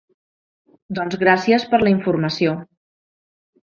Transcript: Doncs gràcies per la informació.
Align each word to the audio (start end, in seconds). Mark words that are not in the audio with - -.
Doncs 1.01 1.19
gràcies 1.25 1.69
per 1.75 1.83
la 1.87 1.95
informació. 1.97 2.59